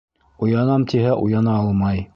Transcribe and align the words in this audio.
Уянам 0.45 0.87
тиһә, 0.95 1.13
уяна 1.27 1.59
алмай? 1.61 2.07